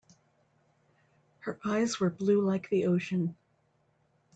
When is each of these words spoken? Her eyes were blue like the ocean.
Her 1.41 1.59
eyes 1.63 1.99
were 1.99 2.09
blue 2.09 2.41
like 2.41 2.71
the 2.71 2.87
ocean. 2.87 3.35